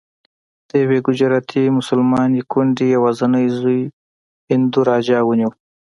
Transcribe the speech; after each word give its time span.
د 0.69 0.69
یوې 0.83 0.99
ګجراتي 1.07 1.63
مسلمانې 1.77 2.41
کونډې 2.51 2.85
یوازینی 2.95 3.45
زوی 3.57 3.81
هندو 4.49 4.79
راجا 4.89 5.19
ونیو. 5.23 5.51